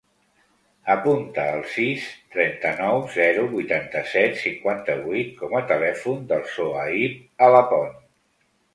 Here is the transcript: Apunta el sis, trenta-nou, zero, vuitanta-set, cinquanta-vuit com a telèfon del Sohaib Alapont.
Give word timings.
Apunta 0.93 1.45
el 1.57 1.61
sis, 1.73 2.07
trenta-nou, 2.37 3.03
zero, 3.19 3.45
vuitanta-set, 3.53 4.43
cinquanta-vuit 4.47 5.33
com 5.45 5.57
a 5.63 5.65
telèfon 5.77 6.29
del 6.35 6.47
Sohaib 6.59 7.49
Alapont. 7.53 7.99